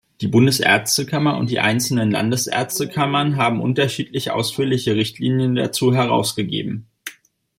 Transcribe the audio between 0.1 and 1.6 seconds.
Die Bundesärztekammer und die